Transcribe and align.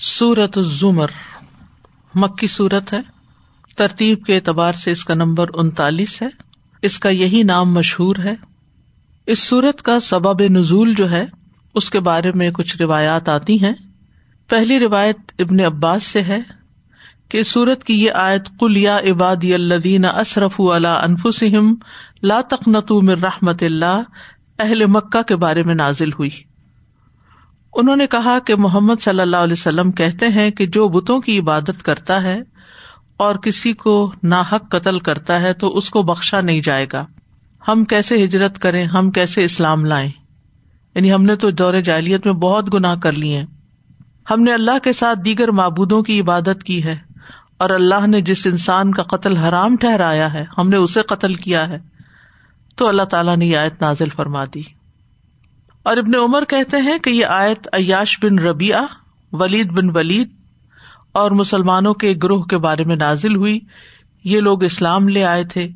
سورت 0.00 0.58
الزمر، 0.58 1.06
مکی 2.14 2.46
سورت 2.46 2.92
ہے۔ 2.92 3.00
ترتیب 3.76 4.24
کے 4.24 4.36
اعتبار 4.36 4.72
سے 4.72 4.90
اس 4.90 5.04
کا 5.04 5.14
نمبر 5.14 5.46
انتالیس 5.54 6.22
ہے۔ 6.22 6.28
اس 6.82 6.98
کا 6.98 7.08
یہی 7.08 7.42
نام 7.42 7.74
مشہور 7.74 8.16
ہے۔ 8.24 8.34
اس 9.26 9.38
سورت 9.38 9.82
کا 9.82 10.00
سبب 10.00 10.42
نزول 10.42 10.94
جو 10.94 11.10
ہے، 11.10 11.26
اس 11.74 11.90
کے 11.90 12.00
بارے 12.00 12.32
میں 12.34 12.50
کچھ 12.50 12.76
روایات 12.76 13.28
آتی 13.28 13.64
ہیں۔ 13.64 13.72
پہلی 14.48 14.80
روایت 14.80 15.16
ابن 15.38 15.60
عباس 15.60 16.02
سے 16.02 16.22
ہے 16.22 16.38
کہ 17.28 17.42
سورت 17.42 17.84
کی 17.84 18.04
یہ 18.04 18.10
آیت 18.12 18.48
کل 18.60 18.76
یا 18.76 18.98
عبادی 18.98 19.54
الدین 19.54 20.04
اصرف 20.04 20.60
اللہ 20.60 20.88
انفسم 20.88 21.74
لا 22.22 22.40
تقنط 22.40 22.92
من 22.92 23.24
رحمت 23.24 23.62
اللہ، 23.62 24.02
اہل 24.58 24.86
مکہ 24.86 25.22
کے 25.22 25.36
بارے 25.36 25.62
میں 25.62 25.74
نازل 25.74 26.12
ہوئی۔ 26.12 26.30
انہوں 27.74 27.96
نے 27.96 28.06
کہا 28.06 28.38
کہ 28.38 28.54
محمد 28.54 28.94
صلی 29.00 29.20
اللہ 29.20 29.36
علیہ 29.36 29.52
وسلم 29.52 29.92
کہتے 29.92 30.28
ہیں 30.28 30.50
کہ 30.50 30.66
جو 30.66 30.88
بتوں 30.88 31.20
کی 31.20 31.38
عبادت 31.38 31.82
کرتا 31.82 32.22
ہے 32.22 32.38
اور 33.16 33.34
کسی 33.34 33.72
کو 33.72 34.12
ناحق 34.22 34.70
قتل 34.70 34.98
کرتا 34.98 35.42
ہے 35.42 35.52
تو 35.52 35.76
اس 35.76 35.90
کو 35.90 36.02
بخشا 36.02 36.40
نہیں 36.40 36.60
جائے 36.60 36.86
گا۔ 36.92 37.06
ہم 37.68 37.84
کیسے 37.84 38.24
ہجرت 38.24 38.58
کریں؟ 38.58 38.86
ہم 38.86 39.10
کیسے 39.10 39.44
اسلام 39.44 39.84
لائیں؟ 39.84 40.10
یعنی 40.94 41.12
ہم 41.12 41.22
نے 41.22 41.36
تو 41.36 41.50
دور 41.50 41.74
جاہلیت 41.74 42.26
میں 42.26 42.34
بہت 42.34 42.74
گناہ 42.74 42.96
کر 42.96 43.12
لیے 43.12 43.44
ہم 44.30 44.42
نے 44.42 44.54
اللہ 44.54 44.78
کے 44.82 44.92
ساتھ 44.92 45.18
دیگر 45.24 45.50
معبودوں 45.50 46.02
کی 46.02 46.20
عبادت 46.20 46.64
کی 46.64 46.84
ہے 46.84 46.96
اور 47.58 47.70
اللہ 47.70 48.06
نے 48.06 48.20
جس 48.20 48.46
انسان 48.46 48.94
کا 48.94 49.02
قتل 49.02 49.36
حرام 49.36 49.76
ٹھہرایا 49.76 50.32
ہے، 50.32 50.44
ہم 50.58 50.68
نے 50.68 50.76
اسے 50.76 51.02
قتل 51.02 51.34
کیا 51.34 51.68
ہے۔ 51.68 51.78
تو 52.76 52.88
اللہ 52.88 53.02
تعالیٰ 53.02 53.36
نے 53.36 53.46
یہ 53.46 53.56
آیت 53.56 53.82
نازل 53.82 54.08
فرما 54.08 54.44
دی۔ 54.54 54.77
اور 55.88 55.96
ابن 55.96 56.14
عمر 56.14 56.44
کہتے 56.44 56.76
ہیں 56.76 56.98
کہ 56.98 57.10
یہ 57.10 57.26
آیت 57.26 57.68
عیاش 57.72 58.18
بن 58.22 58.38
ربیع 58.38 58.78
ولید 59.32 59.70
بن 59.70 59.96
ولید 59.96 60.28
اور 61.12 61.30
مسلمانوں 61.30 61.94
کے 61.94 62.14
گروہ 62.22 62.42
کے 62.42 62.58
بارے 62.58 62.84
میں 62.84 62.96
نازل 62.96 63.36
ہوئی۔ 63.36 63.60
یہ 64.24 64.40
لوگ 64.40 64.64
اسلام 64.64 65.08
لے 65.08 65.24
آئے 65.24 65.44
تھے، 65.44 65.68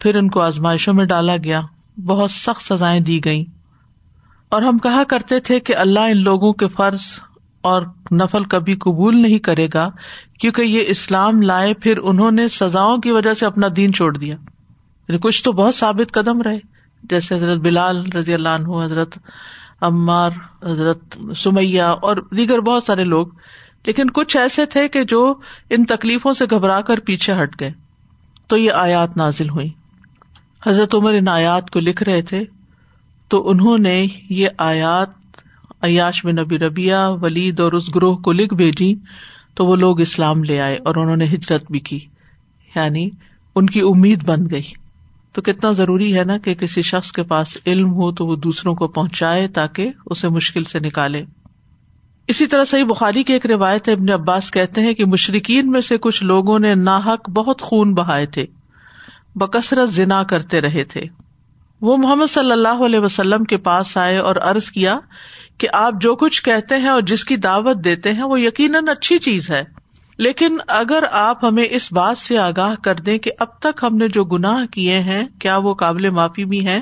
پھر 0.00 0.14
ان 0.14 0.30
کو 0.30 0.40
آزمائشوں 0.40 0.94
میں 0.94 1.04
ڈالا 1.04 1.36
گیا۔ 1.44 1.60
بہت 2.06 2.30
سخت 2.30 2.62
سزائیں 2.62 3.00
دی 3.00 3.24
گئی 3.24 3.44
اور 4.48 4.62
ہم 4.62 4.78
کہا 4.78 5.04
کرتے 5.04 5.40
تھے 5.40 5.60
کہ 5.60 5.76
اللہ 5.76 6.00
ان 6.00 6.22
لوگوں 6.22 6.52
کے 6.52 6.68
فرض 6.68 7.00
اور 7.60 7.82
نفل 8.12 8.44
کبھی 8.44 8.76
قبول 8.76 9.22
نہیں 9.22 9.38
کرے 9.38 9.68
گا، 9.74 9.90
کیونکہ 10.40 10.62
یہ 10.62 10.84
اسلام 10.86 11.42
لائے، 11.42 11.74
پھر 11.74 11.98
انہوں 11.98 12.30
نے 12.30 12.48
سزاؤں 12.48 12.98
کی 12.98 13.10
وجہ 13.10 13.34
سے 13.34 13.46
اپنا 13.46 13.66
دین 13.76 13.92
چھوڑ 13.92 14.16
دیا۔ 14.16 14.36
یعنی 15.08 15.18
کچھ 15.18 15.44
تو 15.44 15.52
بہت 15.52 15.74
ثابت 15.74 16.12
قدم 16.12 16.42
رہے۔ 16.42 16.73
جیسے 17.10 17.34
حضرت 17.34 17.58
بلال 17.58 18.12
رضی 18.12 18.34
اللہ 18.34 18.48
عنہ، 18.48 18.84
حضرت 18.84 19.18
عمار، 19.80 20.30
حضرت 20.62 21.18
سمیا 21.36 21.90
اور 21.90 22.16
دیگر 22.36 22.60
بہت 22.60 22.84
سارے 22.84 23.04
لوگ، 23.04 23.26
لیکن 23.86 24.10
کچھ 24.10 24.36
ایسے 24.36 24.66
تھے 24.66 24.88
کہ 24.88 25.04
جو 25.04 25.34
ان 25.70 25.84
تکلیفوں 25.84 26.34
سے 26.34 26.44
گھبرا 26.50 26.80
کر 26.80 27.00
پیچھے 27.00 27.32
ہٹ 27.42 27.60
گئے۔ 27.60 27.72
تو 28.46 28.56
یہ 28.56 28.72
آیات 28.72 29.16
نازل 29.16 29.48
ہوئی۔ 29.48 29.70
حضرت 30.66 30.94
عمر 30.94 31.12
ان 31.12 31.28
آیات 31.28 31.70
کو 31.70 31.80
لکھ 31.80 32.02
رہے 32.02 32.22
تھے۔ 32.22 32.44
تو 33.28 33.50
انہوں 33.50 33.78
نے 33.78 34.06
یہ 34.30 34.48
آیات 34.58 35.08
عیاش 35.82 36.26
بن 36.26 36.34
نبی 36.34 36.58
ربیہ 36.58 36.94
ولید 37.08 37.60
اور 37.60 37.72
اس 37.72 37.94
گروہ 37.94 38.16
کو 38.16 38.32
لکھ 38.32 38.54
بھیجی۔ 38.54 38.94
تو 39.54 39.66
وہ 39.66 39.76
لوگ 39.76 40.00
اسلام 40.00 40.44
لے 40.44 40.60
آئے 40.60 40.78
اور 40.84 40.94
انہوں 40.94 41.16
نے 41.16 41.24
ہجرت 41.24 41.70
بھی 41.70 41.80
کی۔ 41.80 42.00
یعنی 42.76 43.10
ان 43.54 43.66
کی 43.66 43.80
امید 43.80 44.24
بن 44.24 44.50
گئی۔ 44.50 44.83
تو 45.34 45.42
کتنا 45.42 45.70
ضروری 45.70 46.18
ہے 46.18 46.24
نا 46.24 46.38
کہ 46.38 46.54
کسی 46.54 46.82
شخص 46.82 47.12
کے 47.12 47.22
پاس 47.22 47.56
علم 47.66 47.92
ہو 47.92 48.12
تو 48.12 48.26
وہ 48.26 48.36
دوسروں 48.36 48.74
کو 48.74 48.88
پہنچائے 48.88 49.48
تاکہ 49.48 49.90
اسے 50.06 50.28
مشکل 50.28 50.64
سے 50.64 50.78
نکالے۔ 50.78 51.24
اسی 52.28 52.46
طرح 52.46 52.64
صحیح 52.64 52.84
بخاری 52.84 53.22
کی 53.22 53.32
ایک 53.32 53.46
روایت 53.46 53.88
ابن 53.88 54.10
عباس 54.10 54.50
کہتے 54.50 54.80
ہیں 54.80 54.94
کہ 54.94 55.04
مشرقین 55.04 55.70
میں 55.70 55.80
سے 55.80 55.98
کچھ 55.98 56.24
لوگوں 56.24 56.58
نے 56.58 56.74
ناحک 56.74 57.30
بہت 57.30 57.62
خون 57.62 57.94
بہائے 57.94 58.26
تھے، 58.26 58.46
بکثرت 59.34 59.90
ذنا 59.90 60.22
کرتے 60.22 60.60
رہے 60.60 60.84
تھے۔ 60.84 61.02
وہ 61.80 61.96
محمد 61.96 62.30
صلی 62.30 62.52
اللہ 62.52 62.84
علیہ 62.86 62.98
وسلم 62.98 63.44
کے 63.44 63.56
پاس 63.56 63.96
آئے 63.96 64.18
اور 64.18 64.36
ارض 64.36 64.70
کیا 64.70 64.98
کہ 65.58 65.68
آپ 65.72 65.94
جو 66.00 66.14
کچھ 66.14 66.42
کہتے 66.42 66.76
ہیں 66.76 66.88
اور 66.88 67.02
جس 67.02 67.24
کی 67.24 67.36
دعوت 67.36 67.76
دیتے 67.84 68.12
ہیں 68.12 68.22
وہ 68.22 68.40
یقیناً 68.40 68.88
اچھی 68.88 69.18
چیز 69.18 69.50
ہے۔ 69.50 69.64
لیکن 70.18 70.58
اگر 70.68 71.04
آپ 71.12 71.44
ہمیں 71.44 71.66
اس 71.70 71.92
بات 71.92 72.18
سے 72.18 72.38
آگاہ 72.38 72.74
کر 72.74 72.94
دیں 72.94 73.18
کہ 73.18 73.30
اب 73.38 73.58
تک 73.58 73.84
ہم 73.84 73.96
نے 73.96 74.08
جو 74.08 74.24
گناہ 74.24 74.66
کیے 74.66 74.98
ہیں، 74.98 75.24
کیا 75.38 75.56
وہ 75.56 75.74
قابل 75.74 76.10
معافی 76.10 76.44
بھی 76.44 76.66
ہیں؟ 76.66 76.80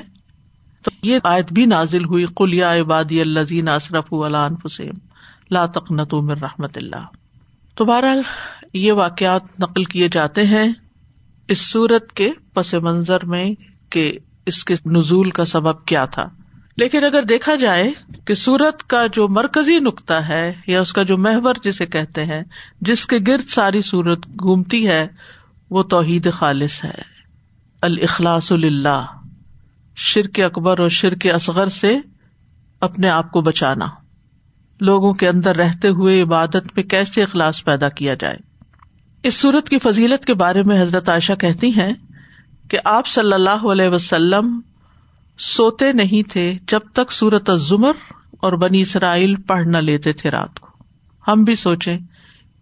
تو 0.81 0.91
یہ 1.03 1.19
آیت 1.23 1.53
بھی 1.53 1.65
نازل 1.65 2.05
ہوئی 2.05 2.25
کلیا 2.35 2.73
عبادی 2.73 3.21
الزین 3.21 3.67
اصرف 3.67 4.13
فسیم 4.63 4.93
لا 5.51 5.65
تقنت 5.65 6.13
من 6.13 6.39
رحمت 6.39 6.77
اللہ۔ 6.77 7.05
تو 7.75 7.85
بہرحال 7.85 8.21
یہ 8.73 8.91
واقعات 8.91 9.59
نقل 9.59 9.83
کیے 9.83 10.07
جاتے 10.07 10.45
ہیں 10.45 10.73
اس 11.47 11.57
سورت 11.57 12.11
کے 12.11 12.31
پس 12.53 12.73
منظر 12.73 13.25
میں 13.25 13.55
کہ 13.89 14.19
اس 14.45 14.63
کے 14.63 14.73
نزول 14.85 15.29
کا 15.29 15.45
سبب 15.45 15.85
کیا 15.85 16.05
تھا۔ 16.05 16.25
لیکن 16.77 17.03
اگر 17.03 17.23
دیکھا 17.23 17.55
جائے 17.55 17.89
کہ 18.25 18.33
سورت 18.33 18.89
کا 18.89 19.07
جو 19.07 19.27
مرکزی 19.27 19.79
نقطہ 19.79 20.13
ہے 20.13 20.53
یا 20.67 20.81
اس 20.81 20.93
کا 20.93 21.03
جو 21.03 21.17
محور 21.17 21.55
جسے 21.63 21.85
کہتے 21.85 22.25
ہیں، 22.25 22.43
جس 22.81 23.05
کے 23.05 23.17
گرد 23.27 23.47
ساری 23.47 23.81
سورت 23.81 24.27
گھومتی 24.27 24.87
ہے، 24.87 25.07
وہ 25.69 25.83
توحید 25.83 26.33
خالص 26.33 26.83
ہے۔ 26.83 27.01
الخلاص 27.81 28.51
اللہ 28.51 29.05
شرک 29.95 30.39
اکبر 30.39 30.79
اور 30.79 30.89
شرک 30.89 31.27
اصغر 31.33 31.67
سے 31.67 31.97
اپنے 32.79 33.09
آپ 33.09 33.31
کو 33.31 33.41
بچانا۔ 33.41 33.85
لوگوں 34.79 35.13
کے 35.13 35.29
اندر 35.29 35.55
رہتے 35.55 35.87
ہوئے 35.87 36.21
عبادت 36.21 36.67
میں 36.75 36.83
کیسے 36.83 37.23
اخلاص 37.23 37.63
پیدا 37.63 37.89
کیا 37.89 38.13
جائے۔ 38.13 38.37
اس 39.23 39.33
سورت 39.33 39.69
کی 39.69 39.79
فضیلت 39.79 40.25
کے 40.25 40.33
بارے 40.33 40.63
میں 40.63 40.81
حضرت 40.81 41.09
عائشہ 41.09 41.33
کہتی 41.33 41.67
ہیں 41.67 41.93
کہ 42.69 42.77
آپ 42.85 43.07
صلی 43.07 43.33
اللہ 43.33 43.65
علیہ 43.71 43.89
وسلم 43.89 44.61
سوتے 45.37 45.93
نہیں 45.93 46.29
تھے 46.29 46.57
جب 46.67 46.79
تک 46.93 47.11
سورت 47.11 47.49
زمر 47.55 47.91
اور 48.41 48.53
بنی 48.53 48.81
اسرائیل 48.81 49.35
پڑھ 49.35 49.67
نہ 49.67 49.77
لیتے 49.77 50.13
تھے 50.13 50.31
رات 50.31 50.59
کو۔ 50.59 50.67
ہم 51.27 51.43
بھی 51.43 51.55
سوچیں 51.55 51.97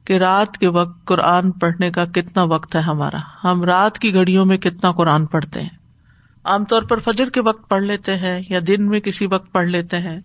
کہ 0.05 0.13
رات 0.13 0.57
کے 0.57 0.67
وقت 0.67 1.05
قرآن 1.05 1.51
پڑھنے 1.51 1.91
کا 1.91 2.05
کتنا 2.05 2.43
وقت 2.43 2.75
ہے 2.75 2.79
ہمارا۔ 2.79 3.17
ہم 3.43 3.63
رات 3.63 3.99
کی 3.99 4.13
گھڑیوں 4.13 4.45
میں 4.45 4.57
کتنا 4.57 4.91
قرآن 4.91 5.25
پڑھتے 5.25 5.61
ہیں۔ 5.61 5.81
عام 6.43 6.65
طور 6.65 6.83
پر 6.83 6.99
فجر 6.99 7.29
کے 7.29 7.41
وقت 7.41 7.69
پڑھ 7.69 7.83
لیتے 7.83 8.15
ہیں 8.17 8.41
یا 8.49 8.59
دن 8.67 8.87
میں 8.87 8.99
کسی 8.99 9.25
وقت 9.25 9.51
پڑھ 9.51 9.67
لیتے 9.67 9.97
ہیں 9.97 10.19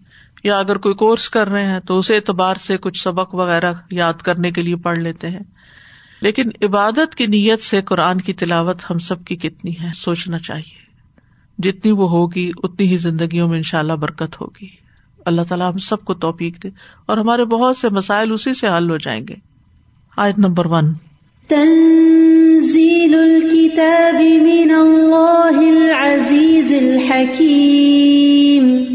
یا 0.45 0.59
اگر 0.59 0.79
کوئی 0.79 0.95
کورس 0.95 1.31
کر 1.31 1.49
رہے 1.49 1.65
ہیں 1.65 1.81
تو 1.81 1.99
اس 1.99 2.11
اعتبار 2.11 2.55
سے 2.55 2.77
کچھ 2.77 3.03
سبق 3.03 3.35
وغیرہ 3.35 3.73
یاد 3.91 4.15
کرنے 4.15 4.51
کے 4.51 4.63
لیے 4.63 4.77
پڑھ 4.77 4.99
لیتے 4.99 5.31
ہیں۔ 5.31 5.45
لیکن 6.21 6.51
عبادت 6.63 7.15
کی 7.15 7.27
نیت 7.27 7.63
سے 7.63 7.83
قرآن 7.83 8.21
کی 8.21 8.33
تلاوت 8.33 8.91
ہم 8.91 8.99
سب 8.99 9.25
کی 9.25 9.37
کتنی 9.37 9.73
ہے، 9.83 9.91
سوچنا 9.95 10.39
چاہیے۔ 10.39 10.86
جتنی 11.59 11.93
وہ 11.93 12.11
ہوگی 12.11 12.53
اتنی 12.63 12.89
ہی 12.89 12.97
زندگیوں 12.97 13.49
میں 13.49 13.57
ان 13.57 13.63
شاء 13.63 13.79
اللہ 13.79 13.93
برکت 13.93 14.41
ہوگی۔ 14.41 14.69
اللہ 15.27 15.41
تعالیٰ 15.49 15.73
ہم 15.73 15.79
سب 15.79 16.05
کو 16.05 16.15
توفیق 16.15 16.63
دے 16.63 16.69
اور 17.07 17.19
ہمارے 17.19 17.45
بہت 17.45 17.77
سے 17.77 17.89
مسائل 17.89 18.33
اسی 18.33 18.55
سے 18.55 18.69
حل 18.69 18.91
ہو 18.91 18.97
جائیں 18.97 19.29
گے۔ 19.29 19.35
آیت 20.17 20.39
نمبر 20.39 20.67
ون۔ 20.67 20.93
تنزیل 21.49 23.15
الکتاب 23.15 24.15
من 24.15 24.71
اللہ 24.71 25.57
العزیز 25.57 26.73
الحکیم۔ 26.73 28.87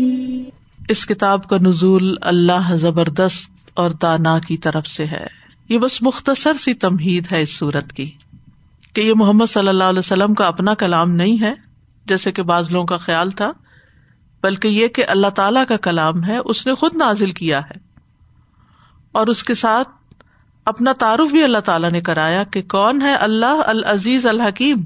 اس 0.90 1.06
کتاب 1.06 1.48
کا 1.48 1.58
نزول 1.58 2.16
اللہ 2.22 2.76
زبردست 2.76 3.52
اور 3.74 3.90
دانا 3.90 4.40
کی 4.40 4.58
طرف 4.58 4.88
سے 4.88 5.06
ہے۔ 5.06 5.28
یہ 5.70 5.78
بس 5.78 6.02
مختصر 6.02 6.54
سی 6.54 6.74
تمہید 6.74 7.28
ہے 7.32 7.42
اس 7.42 7.58
صورت 7.58 7.94
کی 7.94 8.06
کہ 8.94 9.02
یہ 9.02 9.14
محمد 9.16 9.46
صلی 9.46 9.68
اللہ 9.68 9.84
علیہ 9.84 10.00
وسلم 10.00 10.34
کا 10.34 10.46
اپنا 10.46 10.74
کلام 10.74 11.12
نہیں 11.12 11.42
ہے۔ 11.42 11.71
جیسے 12.12 12.32
کہ 12.32 12.44
بعض 12.44 12.72
لوگوں 12.72 12.86
کا 12.86 12.98
خیال 12.98 13.32
تھا، 13.32 13.52
بلکہ 14.44 14.68
یہ 14.68 14.88
کہ 14.88 15.06
اللہ 15.08 15.30
تعالی 15.36 15.60
کا 15.68 15.78
کلام 15.78 16.24
ہے، 16.24 16.38
اس 16.38 16.68
نے 16.68 16.74
خود 16.76 16.96
نازل 16.96 17.32
کیا 17.32 17.60
ہے۔ 17.60 17.80
اور 19.12 19.28
اس 19.28 19.44
کے 19.44 19.54
ساتھ 19.54 19.90
اپنا 20.66 20.94
تعارف 20.94 21.32
بھی 21.32 21.44
اللہ 21.44 21.58
تعالیٰ 21.58 21.92
نے 21.92 22.02
کرایا 22.02 22.44
کہ 22.44 22.62
کون 22.62 23.02
ہے 23.02 23.14
اللہ 23.16 23.62
العزیز 23.66 24.26
الحکیم، 24.26 24.84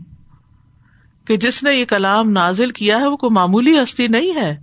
کہ 1.26 1.38
جس 1.38 1.64
نے 1.64 1.74
یہ 1.74 1.86
کلام 1.86 2.30
نازل 2.30 2.72
کیا 2.72 3.00
ہے، 3.00 3.08
وہ 3.08 3.18
کوئی 3.18 3.34
معمولی 3.34 3.84
ہستی 3.84 4.08
نہیں 4.08 4.36
ہے۔ 4.36 4.56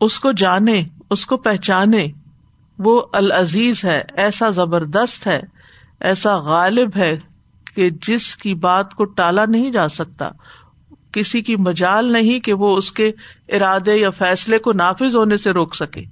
اس 0.00 0.20
کو 0.20 0.32
جانے، 0.32 0.82
اس 1.10 1.26
کو 1.26 1.36
پہچانے، 1.36 2.06
وہ 2.78 3.02
العزیز 3.12 3.84
ہے، 3.84 4.02
ایسا 4.16 4.50
زبردست 4.50 5.26
ہے، 5.26 5.40
ایسا 6.00 6.36
غالب 6.36 6.96
ہے 6.96 7.18
کہ 7.74 7.90
جس 7.90 8.36
کی 8.36 8.54
بات 8.54 8.94
کو 8.94 9.04
ٹالا 9.04 9.44
نہیں 9.48 9.70
جا 9.70 9.88
سکتا۔ 9.88 10.28
کسی 11.12 11.40
کی 11.40 11.56
مجال 11.56 12.12
نہیں 12.12 12.40
کہ 12.40 12.52
وہ 12.52 12.76
اس 12.76 12.92
کے 12.92 13.12
ارادے 13.48 13.96
یا 13.96 14.10
فیصلے 14.10 14.58
کو 14.58 14.72
نافذ 14.72 15.16
ہونے 15.16 15.36
سے 15.36 15.50
روک 15.50 15.74
سکے۔ 15.74 16.04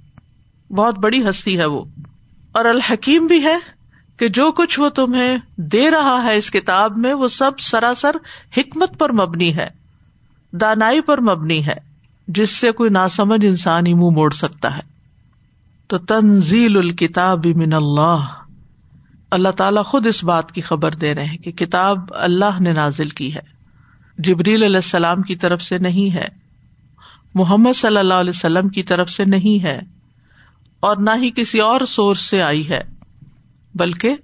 بہت 0.73 0.99
بڑی 0.99 1.29
ہستی 1.29 1.57
ہے 1.59 1.65
وہ۔ 1.65 1.85
اور 2.51 2.65
الحکیم 2.65 3.27
بھی 3.27 3.43
ہے 3.43 3.57
کہ 4.17 4.27
جو 4.27 4.51
کچھ 4.51 4.79
وہ 4.79 4.89
تمہیں 4.89 5.37
دے 5.57 5.91
رہا 5.91 6.23
ہے 6.23 6.37
اس 6.37 6.51
کتاب 6.51 6.97
میں، 6.97 7.13
وہ 7.13 7.27
سب 7.27 7.59
سراسر 7.59 8.11
حکمت 8.57 8.99
پر 8.99 9.11
مبنی 9.11 9.57
ہے، 9.57 9.67
دانائی 10.51 11.01
پر 11.01 11.21
مبنی 11.21 11.65
ہے، 11.65 11.75
جس 12.27 12.49
سے 12.49 12.71
کوئی 12.71 12.89
ناسمجھ 12.89 13.45
انسان 13.45 13.87
ہی 13.87 13.93
منہ 13.93 14.09
موڑ 14.09 14.31
سکتا 14.31 14.75
ہے۔ 14.75 14.91
تو 15.87 15.97
تنزیل 15.97 16.77
الکتاب 16.77 17.45
من 17.45 17.73
اللہ۔ 17.73 18.25
اللہ 19.31 19.49
تعالیٰ 19.49 19.85
خود 19.85 20.07
اس 20.07 20.23
بات 20.23 20.51
کی 20.51 20.61
خبر 20.61 20.91
دے 20.91 21.15
رہے 21.15 21.25
ہیں 21.25 21.37
کہ 21.37 21.51
کتاب 21.51 21.99
اللہ 22.09 22.61
نے 22.61 22.73
نازل 22.73 23.09
کی 23.09 23.35
ہے۔ 23.35 23.60
جبریل 24.17 24.63
علیہ 24.63 24.75
السلام 24.75 25.21
کی 25.21 25.35
طرف 25.35 25.61
سے 25.61 25.77
نہیں 25.77 26.15
ہے۔ 26.15 26.27
محمد 27.35 27.75
صلی 27.75 27.97
اللہ 27.97 28.13
علیہ 28.13 28.29
وسلم 28.29 28.69
کی 28.69 28.83
طرف 28.83 29.09
سے 29.09 29.25
نہیں 29.25 29.63
ہے۔ 29.63 29.79
اور 30.79 30.97
نہ 30.97 31.09
ہی 31.15 31.31
کسی 31.35 31.59
اور 31.59 31.81
سورس 31.81 32.19
سے 32.19 32.41
آئی 32.41 32.69
ہے۔ 32.69 32.81
بلکہ 33.75 34.15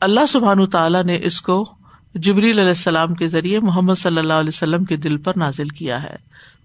اللہ 0.00 0.26
سبحان 0.28 0.66
تعالیٰ 0.66 1.04
نے 1.04 1.18
اس 1.22 1.42
کو 1.42 1.74
جبریل 2.14 2.58
علیہ 2.58 2.68
السلام 2.68 3.14
کے 3.14 3.28
ذریعے 3.28 3.60
محمد 3.60 3.94
صلی 3.94 4.18
اللہ 4.18 4.32
علیہ 4.32 4.48
وسلم 4.48 4.84
کے 4.84 4.96
دل 4.96 5.16
پر 5.16 5.32
نازل 5.36 5.68
کیا 5.68 6.02
ہے۔ 6.02 6.16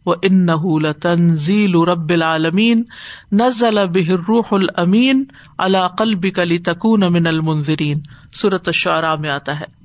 وہ 0.05 0.15
ان 0.21 0.45
نحول 0.45 0.85
تنزیل 1.01 1.75
رب 1.75 2.09
العالمین، 2.09 2.83
نزل 3.31 3.77
بحروح 3.93 4.43
المین 4.51 5.23
علاقل 5.57 6.15
بکلی 6.15 6.57
تکون 6.57 7.03
امن 7.03 7.27
المنظرین 7.27 7.99
صورت 8.35 8.67
الشعراء 8.67 9.15
میں 9.15 9.29
آتا 9.29 9.59
ہے۔ 9.59 9.78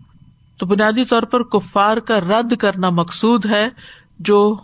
تو 0.57 0.67
بنیادی 0.67 1.05
طور 1.05 1.23
پر 1.23 1.43
کفار 1.43 1.97
کا 1.97 2.21
رد 2.21 2.57
کرنا 2.57 2.91
مقصود 2.91 3.47
ہے 3.47 3.69
جو 4.19 4.57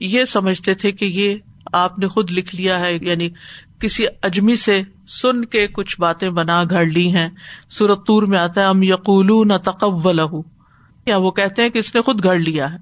یہ 0.00 0.24
سمجھتے 0.24 0.74
تھے 0.74 0.92
کہ 0.92 1.04
یہ 1.04 1.34
آپ 1.72 1.98
نے 1.98 2.08
خود 2.08 2.30
لکھ 2.30 2.56
لیا 2.56 2.80
ہے 2.80 2.98
یعنی 3.00 3.30
کسی 3.78 4.06
اجمی 4.22 4.56
سے 4.56 4.82
سن 5.08 5.44
کے 5.44 5.66
کچھ 5.66 6.00
باتیں 6.00 6.30
بنا 6.30 6.62
گھڑ 6.70 6.84
لی 6.84 7.14
ہیں۔ 7.14 7.28
سورت 7.70 8.06
تور 8.06 8.22
میں 8.22 8.38
آتا 8.38 8.60
ہے، 8.60 8.66
ام 8.66 8.82
یقول 8.82 9.48
نہ 9.48 9.52
تقول 9.64 10.20
یا 11.06 11.16
وہ 11.16 11.30
کہتے 11.30 11.62
ہیں 11.62 11.68
کہ 11.68 11.78
اس 11.78 11.94
نے 11.94 12.00
خود 12.02 12.24
گھڑ 12.24 12.38
لیا 12.38 12.72
ہے۔ 12.72 12.76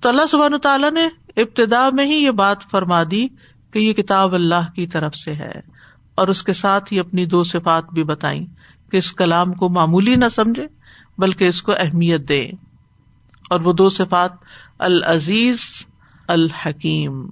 تو 0.00 0.08
اللہ 0.08 0.26
سبحان 0.26 0.58
تعالیٰ 0.58 0.92
نے 0.92 1.08
ابتدا 1.36 1.88
میں 1.92 2.06
ہی 2.06 2.14
یہ 2.14 2.30
بات 2.30 2.62
فرما 2.70 3.02
دی 3.10 3.28
کہ 3.70 3.78
یہ 3.78 3.92
کتاب 3.92 4.34
اللہ 4.34 4.70
کی 4.74 4.86
طرف 4.86 5.14
سے 5.14 5.34
ہے۔ 5.34 5.60
اور 6.14 6.28
اس 6.28 6.42
کے 6.42 6.52
ساتھ 6.52 6.92
ہی 6.92 6.98
اپنی 6.98 7.26
دو 7.26 7.44
صفات 7.44 7.84
بھی 7.92 8.04
بتائی 8.04 8.46
کہ 8.90 8.96
اس 8.96 9.12
کلام 9.12 9.52
کو 9.52 9.68
معمولی 9.68 10.16
نہ 10.16 10.28
سمجھے۔ 10.30 10.79
بلکہ 11.20 11.44
اس 11.44 11.62
کو 11.62 11.72
اہمیت 11.72 12.28
دے 12.28 12.50
اور 13.50 13.60
وہ 13.60 13.72
دو 13.72 13.88
صفات، 13.88 14.30
العزیز، 14.78 15.60
الحکیم۔ 16.28 17.26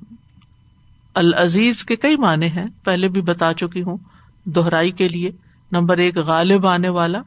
العزیز 1.14 1.84
کے 1.84 1.96
کئی 1.96 2.16
معنی 2.16 2.46
ہیں، 2.46 2.66
پہلے 2.84 3.08
بھی 3.08 3.20
بتا 3.20 3.54
چکی 3.54 3.82
ہوں۔ 3.82 3.96
دوہرائی 4.44 4.90
کے 4.90 5.08
لیے، 5.08 5.30
نمبر 5.72 5.96
ایک، 5.96 6.18
غالب 6.18 6.66
آنے 6.66 6.88
والا۔ 6.88 7.18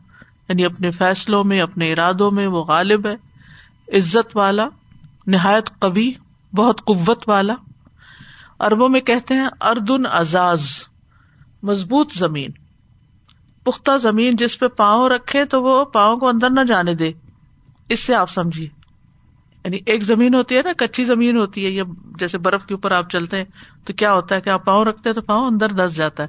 یعنی 0.49 0.65
اپنے 0.65 0.91
فیصلوں 0.91 1.43
میں، 1.43 1.61
اپنے 1.61 1.91
ارادوں 1.91 2.31
میں 2.31 2.47
وہ 2.47 2.63
غالب 2.63 3.07
ہے۔ 3.07 3.15
عزت 3.97 4.37
والا، 4.37 4.67
نہایت 5.27 5.69
قوی، 5.79 6.11
بہت 6.55 6.81
قوت 6.85 7.29
والا۔ 7.29 7.53
اربوں 8.59 8.89
میں 8.89 9.01
کہتے 9.01 9.33
ہیں، 9.33 9.47
اردن 9.61 10.05
اعزاز 10.11 10.67
مضبوط 11.63 12.13
زمین۔ 12.13 12.51
پختہ 13.63 13.97
زمین 13.97 14.35
جس 14.35 14.59
پہ 14.59 14.67
پاؤں 14.67 15.09
رکھے 15.09 15.45
تو 15.45 15.63
وہ 15.63 15.85
پاؤں 15.85 16.15
کو 16.15 16.27
اندر 16.27 16.49
نہ 16.49 16.61
جانے 16.61 16.93
دے۔ 16.93 17.11
اس 17.89 17.99
سے 17.99 18.15
آپ 18.15 18.29
سمجھیے۔ 18.29 18.67
یعنی 19.65 19.77
ایک 19.85 20.03
زمین 20.03 20.35
ہوتی 20.35 20.55
ہے 20.55 20.61
نا، 20.65 20.69
کچی 20.77 21.03
زمین 21.03 21.37
ہوتی 21.37 21.65
ہے، 21.65 21.69
یا 21.69 21.83
جیسے 22.19 22.37
برف 22.37 22.65
کے 22.65 22.73
اوپر 22.73 22.91
آپ 22.91 23.09
چلتے 23.09 23.37
ہیں 23.37 23.45
تو 23.85 23.93
کیا 23.93 24.13
ہوتا 24.13 24.35
ہے 24.35 24.41
کہ 24.41 24.49
آپ 24.49 24.65
پاؤں 24.65 24.85
رکھتے 24.85 25.09
ہیں 25.09 25.13
تو 25.13 25.21
پاؤں 25.21 25.47
اندر 25.47 25.67
دس 25.69 25.95
جاتا 25.95 26.23
ہے۔ 26.23 26.27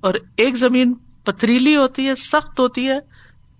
اور 0.00 0.14
ایک 0.36 0.54
زمین 0.54 0.94
پتریلی 1.24 1.76
ہوتی 1.76 2.06
ہے، 2.08 2.14
سخت 2.14 2.60
ہوتی 2.60 2.88
ہے، 2.88 2.98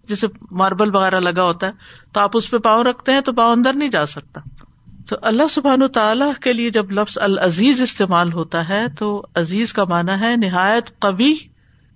جیسے 0.08 0.26
ماربل 0.50 0.96
وغیرہ 0.96 1.20
لگا 1.20 1.42
ہوتا 1.42 1.66
ہے، 1.66 1.72
تو 2.12 2.20
آپ 2.20 2.30
اس 2.34 2.50
پہ 2.50 2.58
پاؤں 2.58 2.84
رکھتے 2.84 3.12
ہیں 3.12 3.20
تو 3.20 3.32
پاؤں 3.32 3.52
اندر 3.52 3.72
نہیں 3.72 3.88
جا 3.88 4.06
سکتا۔ 4.06 4.40
تو 5.08 5.16
اللہ 5.22 5.48
سبحان 5.50 5.88
تعالیٰ 5.88 6.32
کے 6.34 6.52
لیے 6.52 6.70
جب 6.70 6.90
لفظ 6.90 7.18
العزیز 7.18 7.80
استعمال 7.80 8.32
ہوتا 8.32 8.68
ہے 8.68 8.88
تو 8.98 9.26
عزیز 9.34 9.72
کا 9.72 9.84
مانا 9.84 10.20
ہے 10.20 10.36
نہایت 10.36 10.98
قوی 10.98 11.51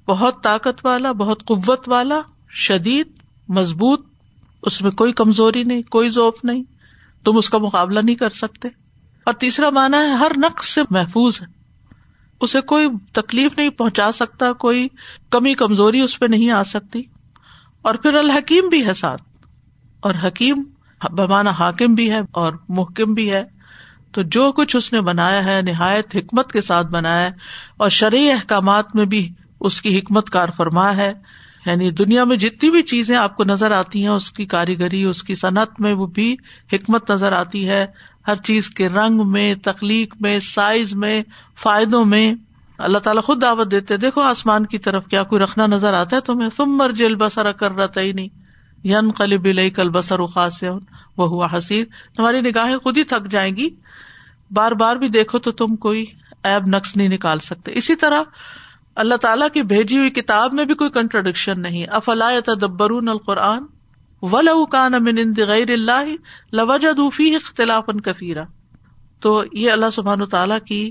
بہت 0.08 0.42
طاقت 0.42 0.86
والا، 0.86 1.12
بہت 1.12 1.44
قوت 1.44 1.88
والا، 1.88 2.20
شدید، 2.50 3.08
مضبوط، 3.48 4.06
اس 4.62 4.82
میں 4.82 4.90
کوئی 4.90 5.12
کمزوری 5.12 5.64
نہیں، 5.64 5.82
کوئی 5.82 6.08
ذوف 6.08 6.34
نہیں، 6.44 6.64
تم 7.24 7.36
اس 7.36 7.50
کا 7.50 7.58
مقابلہ 7.58 8.00
نہیں 8.00 8.16
کر 8.16 8.28
سکتے۔ 8.28 8.68
اور 9.24 9.34
تیسرا 9.34 9.70
مانا 9.70 9.98
ہے، 9.98 10.12
ہر 10.12 10.32
نقص 10.36 10.68
سے 10.68 10.80
محفوظ 10.90 11.42
ہے۔ 11.42 11.46
اسے 12.40 12.60
کوئی 12.60 12.88
تکلیف 13.12 13.58
نہیں 13.58 13.70
پہنچا 13.70 14.12
سکتا، 14.12 14.52
کوئی 14.52 14.88
کمی، 15.30 15.54
کمزوری 15.54 16.00
اس 16.00 16.18
پہ 16.18 16.26
نہیں 16.26 16.50
آ 16.50 16.62
سکتی۔ 16.62 17.02
اور 17.82 17.94
پھر 17.94 18.14
الحکیم 18.14 18.68
بھی 18.68 18.86
ہے 18.86 18.94
ساتھ۔ 18.94 19.22
اور 20.00 20.14
حکیم 20.26 20.62
بمانا 21.10 21.50
حاکم 21.50 21.94
بھی 21.94 22.10
ہے 22.10 22.20
اور 22.30 22.52
محکم 22.68 23.14
بھی 23.14 23.32
ہے۔ 23.32 23.44
تو 24.12 24.22
جو 24.22 24.52
کچھ 24.52 24.76
اس 24.76 24.92
نے 24.92 25.00
بنایا 25.00 25.44
ہے، 25.44 25.62
نہایت 25.62 26.16
حکمت 26.16 26.52
کے 26.52 26.60
ساتھ 26.60 26.86
بنایا 26.86 27.24
ہے۔ 27.24 27.30
اور 27.76 27.88
شرعی 27.88 28.30
احکامات 28.30 28.96
میں 28.96 29.04
بھی 29.04 29.32
اس 29.66 29.82
کی 29.82 29.98
حکمت 29.98 30.30
کار 30.30 30.48
فرما 30.56 30.96
ہے۔ 30.96 31.12
یعنی 31.66 31.90
دنیا 31.90 32.24
میں 32.24 32.36
جتنی 32.36 32.70
بھی 32.70 32.82
چیزیں 32.82 33.16
آپ 33.16 33.36
کو 33.36 33.44
نظر 33.44 33.70
آتی 33.70 34.00
ہیں، 34.00 34.08
اس 34.08 34.32
کی 34.32 34.44
کاریگری، 34.44 35.04
اس 35.04 35.22
کی 35.22 35.34
صنعت 35.34 35.80
میں 35.80 35.92
وہ 35.92 36.06
بھی 36.06 36.36
حکمت 36.72 37.10
نظر 37.10 37.32
آتی 37.32 37.68
ہے۔ 37.68 37.86
ہر 38.26 38.36
چیز 38.36 38.68
کے 38.68 38.88
رنگ 38.88 39.30
میں، 39.30 39.54
تخلیق 39.54 40.14
میں، 40.20 40.40
سائز 40.40 40.94
میں، 40.94 41.22
فائدوں 41.56 42.04
میں۔ 42.04 42.34
اللہ 42.78 42.98
تعالیٰ 42.98 43.22
خود 43.22 43.42
دعوت 43.42 43.70
دیتے 43.70 43.96
دیکھو 43.96 44.20
آسمان 44.20 44.66
کی 44.66 44.78
طرف 44.78 45.06
کیا 45.06 45.22
کوئی 45.22 45.42
رکھنا 45.42 45.66
نظر 45.66 45.94
آتا 45.94 46.16
ہے 46.16 46.20
تمہیں۔ 46.20 46.48
تم 46.56 46.76
مر 46.76 46.92
جیل 46.92 47.16
بسرا 47.16 47.52
کر 47.52 47.72
رہا 47.72 47.86
تھا 47.86 48.00
ہی 48.00 48.12
نہیں 48.12 48.28
یون 48.84 49.10
قلب 49.10 49.76
کل 49.76 49.88
بسر 49.88 50.18
اخاص 50.18 50.64
وہ 51.16 51.28
ہوا 51.28 51.48
حسیر۔ 51.58 51.84
تمہاری 52.16 52.40
نگاہیں 52.40 52.76
خود 52.76 52.98
ہی 52.98 53.04
تھک 53.04 53.30
جائیں 53.30 53.56
گی۔ 53.56 53.70
بار 54.50 54.72
بار 54.72 54.96
بھی 54.96 55.08
دیکھو 55.08 55.38
تو 55.38 55.52
تم 55.52 55.76
کوئی 55.76 56.04
ایب 56.42 56.66
نقص 56.66 56.96
نہیں 56.96 57.08
نکال 57.08 57.38
سکتے۔ 57.38 57.72
اسی 57.74 57.96
طرح 57.96 58.22
اللہ 58.96 59.14
تعالیٰ 59.14 59.48
کی 59.54 59.62
بھیجی 59.62 59.98
ہوئی 59.98 60.10
کتاب 60.10 60.52
میں 60.52 60.64
بھی 60.64 60.74
کوئی 60.74 60.90
کنٹروڈکشن 60.90 61.62
نہیں۔ 61.62 61.86
افلا 61.90 62.30
تدبرون 62.46 63.08
القرآن؟ 63.08 63.62
و 64.22 64.66
کان 64.66 64.94
امن 64.94 65.32
غیر 65.46 65.70
اللہ 65.70 66.06
لوجدوفی 66.52 67.36
اختلاف 67.36 67.84
کفیرا 68.04 68.42
تو 69.20 69.44
یہ 69.52 69.70
اللہ 69.70 69.86
سبحان 69.92 70.26
تعالیٰ 70.26 70.58
کی 70.66 70.90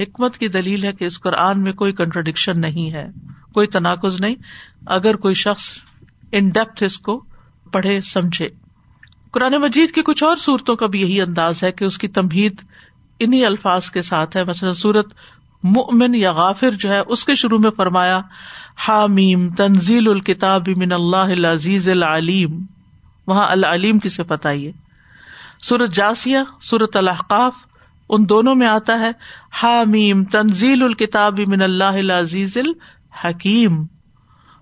حکمت 0.00 0.38
کی 0.38 0.48
دلیل 0.48 0.84
ہے 0.84 0.92
کہ 0.92 1.04
اس 1.04 1.20
قرآن 1.20 1.62
میں 1.62 1.72
کوئی 1.72 1.92
کنٹروڈکشن 1.92 2.60
نہیں 2.60 2.92
ہے، 2.92 3.06
کوئی 3.54 3.66
تناقز 3.66 4.20
نہیں۔ 4.20 4.34
اگر 4.86 5.16
کوئی 5.16 5.34
شخص 5.34 5.62
ان 6.32 6.48
ڈیپتھ 6.48 6.82
اس 6.82 6.98
کو 6.98 7.24
پڑھے، 7.72 8.00
سمجھے۔ 8.00 8.48
قرآن 9.30 9.52
مجید 9.52 9.90
کی 9.90 10.02
کچھ 10.02 10.24
اور 10.24 10.36
صورتوں 10.36 10.76
کا 10.76 10.86
بھی 10.86 11.00
یہی 11.00 11.20
انداز 11.20 11.62
ہے 11.62 11.72
کہ 11.72 11.84
اس 11.84 11.98
کی 11.98 12.08
تمہید 12.08 12.56
انہیں 13.18 13.44
الفاظ 13.44 13.90
کے 13.90 14.02
ساتھ 14.02 14.36
ہے۔ 14.36 14.44
مثلاً 14.44 14.74
سورت 14.74 15.06
مؤمن 15.64 16.14
یا 16.14 16.32
غافر 16.32 16.70
جو 16.70 16.92
ہے 16.92 16.98
اس 16.98 17.24
کے 17.24 17.34
شروع 17.34 17.58
میں 17.58 17.70
فرمایا، 17.70 18.20
حامیم 18.88 19.50
تنزیل 19.50 20.08
الکتاب 20.08 20.68
من 20.76 20.92
اللہ 20.92 21.16
العزیز 21.16 21.88
العلیم۔ 21.88 22.62
وہاں 23.26 23.46
العلیم 23.50 23.98
کی 23.98 24.08
صفت 24.08 24.46
آئی 24.46 24.66
ہے۔ 24.66 24.72
سورت 25.62 25.94
جاسیہ 25.94 26.38
سورت 26.62 26.96
الحقاف 26.96 27.52
ان 28.08 28.28
دونوں 28.28 28.54
میں 28.54 28.66
آتا 28.66 29.00
ہے، 29.00 29.10
حامیم 29.62 30.24
تنزیل 30.24 30.82
الکتاب 30.82 31.40
من 31.46 31.62
اللہ 31.62 31.84
العزیز 31.84 32.56
الحکیم۔ 32.56 33.84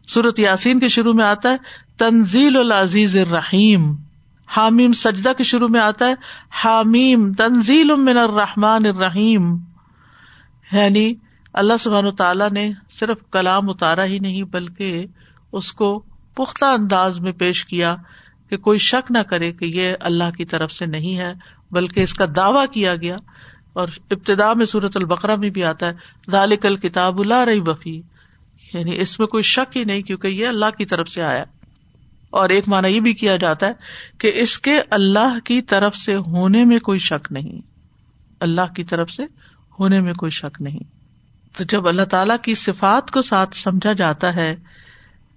سورت 0.09 0.39
یاسین 0.39 0.81
کے 0.81 0.89
شروع 0.89 1.13
میں 1.13 1.25
آتا 1.25 1.51
ہے، 1.51 1.57
تنزیل 1.99 2.57
العزیز 2.57 3.17
الرحیم۔ 3.17 3.95
حامیم 4.47 4.93
سجدہ 4.93 5.33
کے 5.39 5.45
شروع 5.45 5.69
میں 5.71 5.81
آتا 5.81 6.09
ہے، 6.09 6.15
حامیم 6.51 7.33
تنزیل 7.33 7.97
من 7.97 8.19
الرحمن 8.19 8.87
الرحیم۔ 8.87 9.57
یعنی 10.73 11.15
اللہ 11.53 11.73
سبحان 11.81 12.11
تعالیٰ 12.11 12.51
نے 12.51 12.71
صرف 12.91 13.17
کلام 13.31 13.71
اتارا 13.71 14.05
ہی 14.05 14.19
نہیں 14.19 14.43
بلکہ 14.43 15.07
اس 15.53 15.73
کو 15.73 16.03
پختہ 16.35 16.65
انداز 16.65 17.21
میں 17.21 17.33
پیش 17.33 17.65
کیا 17.65 17.97
کہ 18.51 18.57
کوئی 18.57 18.79
شک 18.79 19.11
نہ 19.11 19.19
کرے 19.19 19.53
کہ 19.53 19.65
یہ 19.65 19.95
اللہ 20.01 20.31
کی 20.37 20.45
طرف 20.45 20.73
سے 20.73 20.87
نہیں 20.87 21.17
ہے، 21.19 21.33
بلکہ 21.71 22.01
اس 22.01 22.15
کا 22.15 22.25
دعوی 22.37 22.67
کیا 22.73 22.97
گیا۔ 22.97 23.17
اور 23.73 23.89
ابتدا 24.11 24.53
میں 24.53 24.67
صورت 24.67 24.97
البقرا 24.97 25.37
میں 25.37 25.51
بھی 25.51 25.65
آتا 25.65 25.87
ہے، 25.87 25.93
ذالک 26.31 26.67
الکتاب 26.67 27.21
اللہ 27.21 27.45
رہی 27.45 27.61
بفی 27.61 28.03
یعنی 28.75 29.01
اس 29.01 29.19
میں 29.19 29.27
کوئی 29.27 29.43
شک 29.43 29.77
ہی 29.77 29.85
نہیں 29.85 30.03
کیونکہ 30.03 30.27
یہ 30.27 30.49
اللہ 30.49 30.67
کی 30.79 30.85
طرف 30.85 31.09
سے 31.09 31.23
آیا۔ 31.23 31.45
اور 32.31 32.49
ایک 32.49 32.69
مانا 32.69 32.89
یہ 32.89 33.01
بھی 33.01 33.13
کیا 33.13 33.37
جاتا 33.37 33.67
ہے 33.67 33.73
کہ 34.19 34.33
اس 34.35 34.59
کے 34.59 34.81
اللہ 34.91 35.39
کی 35.45 35.63
طرف 35.63 35.97
سے 35.97 36.15
ہونے 36.15 36.65
میں 36.65 36.79
کوئی 36.79 36.99
شک 36.99 37.33
نہیں۔ 37.33 37.61
اللہ 38.41 38.75
کی 38.77 38.85
طرف 38.85 39.11
سے 39.11 39.23
ہونے 39.79 40.01
میں 40.01 40.15
کوئی 40.15 40.31
شک 40.31 40.63
نہیں۔ 40.63 40.81
تو 41.57 41.65
جب 41.65 41.89
اللہ 41.89 42.03
تعالی 42.03 42.35
کی 42.43 42.55
صفات 42.55 43.11
کو 43.11 43.23
ساتھ 43.23 43.57
سمجھا 43.57 43.93
جاتا 43.93 44.37
ہے، 44.37 44.57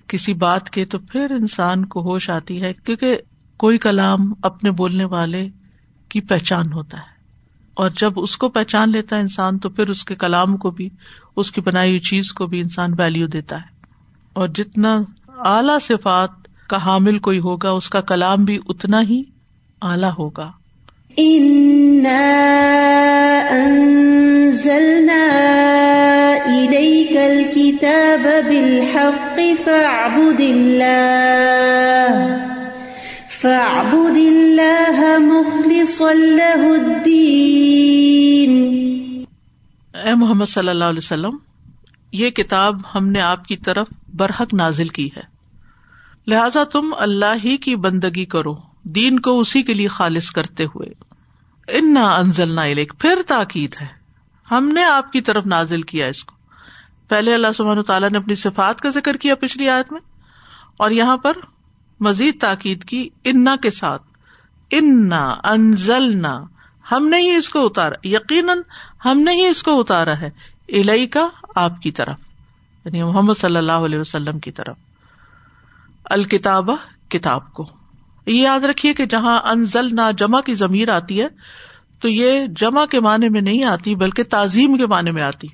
کسی 0.08 0.34
بات 0.34 0.70
کے 0.70 0.86
تو 0.86 1.00
پھر 1.00 1.32
انسان 1.32 1.86
کو 1.86 2.02
ہوش 2.02 2.30
آتی 2.30 2.62
ہے، 2.62 2.74
کیونکہ 2.74 3.18
کوئی 3.58 3.78
کلام 3.78 4.34
اپنے 4.42 4.72
بولنے 4.72 5.06
والے 5.06 5.50
کی 6.10 6.22
پہچان 6.22 6.74
ہوتا 6.74 6.98
ہے۔ 6.98 7.16
اور 7.76 7.90
جب 7.90 8.14
اس 8.16 8.38
کو 8.38 8.50
پہچان 8.50 8.90
لیتا 8.90 9.16
ہے 9.16 9.22
انسان، 9.22 9.58
تو 9.58 9.70
پھر 9.70 9.90
اس 9.90 10.06
کے 10.06 10.16
کلام 10.16 10.58
کو 10.58 10.72
بھی، 10.72 10.90
اس 11.36 11.52
کی 11.52 11.62
بنائی 11.62 11.90
ہوئی 11.90 12.00
چیز 12.00 12.32
کو 12.32 12.46
بھی 12.46 12.62
انسان 12.62 12.94
ویلو 12.98 13.28
دیتا 13.28 13.56
ہے۔ 13.56 13.76
اور 14.34 14.48
جتنا 14.48 15.00
اعلی 15.28 15.80
صفات 15.82 16.30
کا 16.70 16.86
حامل 16.86 17.18
کوئی 17.18 17.40
ہوگا، 17.40 17.70
اس 17.70 17.90
کا 17.90 18.02
کلام 18.02 18.46
بھی 18.46 18.60
اتنا 18.68 19.02
ہی 19.02 19.24
اعلی 19.82 20.08
ہوگا۔ 20.18 20.52
بالحق 28.50 29.40
فاعبد 29.64 30.40
الله 30.40 32.36
فاعبد 33.42 34.18
الله 34.18 35.18
مخلصا 35.18 36.14
له 36.14 36.68
الدين 36.74 38.52
اے 40.06 40.16
محمد 40.16 40.46
صلی 40.46 40.70
اللہ 40.70 40.84
علیہ 40.84 41.04
وسلم، 41.04 41.38
یہ 42.12 42.30
کتاب 42.30 42.76
ہم 42.96 43.10
نے 43.10 43.22
آپ 43.22 43.46
کی 43.46 43.58
طرف 43.58 43.88
برحق 44.16 44.54
نازل 44.54 44.88
کی 44.88 45.10
ہے۔ 45.18 45.22
لہذا 46.28 46.64
تم 46.64 46.94
اللہ 47.00 47.36
ہی 47.44 47.58
کی 47.58 47.76
بندگی 47.76 48.26
کرو۔ 48.26 48.75
دین 48.86 49.20
کو 49.20 49.40
اسی 49.40 49.64
کے 49.64 49.74
لیے 49.74 49.88
خالص 49.88 50.32
کرتے 50.32 50.66
ہوئے۔ 50.66 50.90
ان 51.68 51.98
انزل 51.98 52.52
نہ 52.52 52.62
پھر 53.00 53.20
تاکید 53.28 53.76
ہے۔ 53.82 53.88
ہم 54.52 54.70
نے 54.70 54.84
آپ 54.84 55.12
کی 55.12 55.22
طرف 55.22 55.46
نازل 55.46 55.82
کیا 55.82 56.06
اس 56.06 56.24
کو۔ 56.24 56.36
پہلے 57.08 57.34
اللہ 57.34 57.48
سبحانہ 57.56 57.82
تعالیٰ 57.82 58.10
نے 58.10 58.18
اپنی 58.18 58.36
صفات 58.36 58.82
کا 58.82 58.90
ذکر 58.90 59.18
کیا 59.18 59.36
پچھلی 59.36 59.70
آیت 59.70 59.92
میں۔ 59.92 60.02
اور 60.78 60.92
یہاں 60.92 61.18
پر 61.18 61.34
مزید 62.00 62.42
تاکید 62.42 62.84
کی 62.84 63.10
انا 63.24 63.56
کے 63.56 63.70
ساتھ۔ 63.70 64.04
انا 64.72 65.36
انزل 65.44 66.22
نہ 66.22 66.44
ہم 66.92 67.08
نے 67.08 67.18
ہی 67.18 67.36
اس 67.36 67.50
کو 67.50 67.66
اتارا۔ 67.66 68.08
یقیناً 68.08 68.58
ہم 69.06 69.20
نے 69.20 69.32
ہی 69.32 69.48
اس 69.48 69.64
کو 69.64 69.80
اتارا 69.80 70.20
ہے۔ 70.20 70.30
الہی 70.70 71.08
کا 71.08 71.28
آپ 71.56 71.82
کی 71.82 71.92
طرف۔ 71.92 72.18
یعنی 72.86 73.04
محمد 73.04 73.34
صلی 73.34 73.58
اللہ 73.58 73.72
علیہ 73.72 74.00
وسلم 74.00 74.40
کی 74.40 74.52
طرف۔ 74.52 74.78
الکتاب 76.04 76.70
کتاب 77.10 77.54
کو۔ 77.54 77.85
یہ 78.26 78.42
یاد 78.42 78.60
رکھیے 78.60 78.94
کہ 78.94 79.06
جہاں 79.06 79.40
انزل 79.40 79.96
نہ 79.96 80.12
جمع 80.18 80.42
کی 80.42 80.56
ضمیر 80.56 80.90
آتی 80.90 81.22
ہے، 81.22 81.28
تو 82.00 82.10
یہ 82.10 82.46
جمع 82.48 82.86
کے 82.86 83.00
معنی 83.00 83.30
میں 83.30 83.42
نہیں 83.42 83.64
آتی، 83.64 83.96
بلکہ 83.96 84.24
تعظیم 84.24 84.78
کے 84.78 84.86
معنی 84.86 85.12
میں 85.12 85.24
آتی۔ 85.24 85.48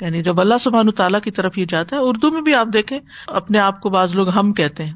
یعنی 0.00 0.22
جب 0.22 0.40
اللہ 0.40 0.54
سبحان 0.60 0.90
تعالیٰ 0.90 1.20
کی 1.20 1.30
طرف 1.30 1.58
یہ 1.58 1.64
جاتا 1.68 1.96
ہے، 1.96 2.00
اردو 2.00 2.30
میں 2.30 2.40
بھی 2.40 2.54
آپ 2.54 2.66
دیکھیں، 2.72 2.98
اپنے 3.26 3.58
آپ 3.58 3.80
کو 3.80 3.88
بعض 3.88 4.14
لوگ 4.14 4.28
ہم 4.28 4.52
کہتے 4.52 4.84
ہیں 4.84 4.94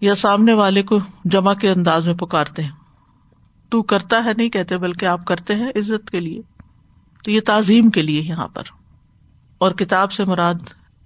یا 0.00 0.14
سامنے 0.14 0.52
والے 0.52 0.82
کو 0.82 0.98
جمع 1.24 1.54
کے 1.54 1.70
انداز 1.70 2.06
میں 2.06 2.14
پکارتے 2.14 2.62
ہیں۔ 2.62 2.70
تو 3.70 3.82
کرتا 3.82 4.24
ہے 4.24 4.30
نہیں 4.36 4.48
کہتے، 4.48 4.76
بلکہ 4.76 5.06
آپ 5.06 5.24
کرتے 5.24 5.54
ہیں 5.54 5.68
عزت 5.76 6.10
کے 6.10 6.20
لیے۔ 6.20 6.40
تو 7.24 7.30
یہ 7.30 7.40
تعظیم 7.46 7.88
کے 7.88 8.02
لیے 8.02 8.20
یہاں 8.20 8.48
پر۔ 8.48 8.62
اور 9.58 9.72
کتاب 9.72 10.12
سے 10.12 10.24
مراد 10.24 10.54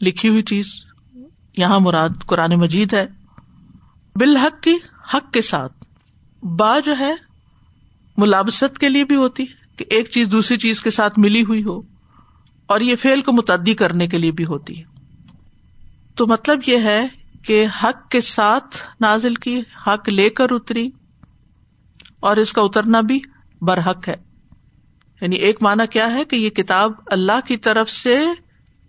لکھی 0.01 0.29
ہوئی 0.29 0.43
چیز، 0.43 0.67
یہاں 1.57 1.81
مراد 1.81 2.09
قرآن 2.27 2.51
مجید 2.51 2.95
ہے۔ 2.95 3.07
بالحق 4.19 4.63
کی 4.63 4.77
حق 5.15 5.33
کے 5.33 5.43
ساتھ۔ 5.43 5.85
با 6.43 6.79
جو 6.79 6.99
ہے، 6.99 7.15
ملابست 8.17 8.79
کے 8.79 8.89
لیے 8.89 9.05
بھی 9.05 9.17
ہوتی 9.17 9.43
ہے 9.43 9.77
کہ 9.77 9.85
ایک 9.91 10.11
چیز 10.11 10.29
دوسری 10.33 10.59
چیز 10.59 10.83
کے 10.83 10.91
ساتھ 10.91 11.19
ملی 11.19 11.43
ہوئی 11.43 11.65
ہو 11.65 11.81
اور 12.67 12.81
یہ 12.81 12.97
فیل 12.97 13.23
کو 13.23 13.33
متعدی 13.33 13.75
کرنے 13.75 14.07
کے 14.07 14.19
لیے 14.19 14.31
بھی 14.31 14.45
ہوتی 14.45 14.79
ہے۔ 14.79 14.85
تو 16.15 16.27
مطلب 16.27 16.61
یہ 16.67 16.77
ہے 16.77 17.09
کہ 17.43 17.67
حق 17.83 18.11
کے 18.11 18.21
ساتھ 18.21 18.77
نازل 19.01 19.35
کی، 19.35 19.61
حق 19.87 20.09
لے 20.09 20.31
کر 20.31 20.47
اتری 20.51 20.91
اور 22.21 22.37
اس 22.37 22.53
کا 22.53 22.63
اترنا 22.63 23.01
بھی 23.01 23.21
برحق 23.63 24.09
ہے۔ 24.09 24.17
یعنی 25.21 25.37
ایک 25.37 25.63
مانا 25.63 25.85
کیا 25.85 26.15
ہے 26.15 26.25
کہ 26.25 26.37
یہ 26.37 26.51
کتاب 26.51 26.93
اللہ 27.07 27.47
کی 27.47 27.57
طرف 27.57 27.91
سے 27.91 28.25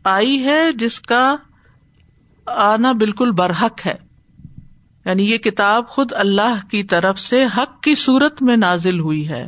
آئی 0.04 0.44
ہے، 0.44 0.72
جس 0.72 1.00
کا 1.00 1.36
آنا 2.46 2.92
بالکل 2.92 3.32
برحق 3.32 3.86
ہے۔ 3.86 4.09
یعنی 5.10 5.32
یہ 5.32 5.38
کتاب 5.38 5.88
خود 5.88 6.14
اللہ 6.14 6.68
کی 6.72 6.84
طرف 6.84 7.20
سے 7.20 7.46
حق 7.58 7.82
کی 7.82 7.96
صورت 7.96 8.42
میں 8.42 8.58
نازل 8.58 9.00
ہوئی 9.00 9.30
ہے۔ 9.30 9.48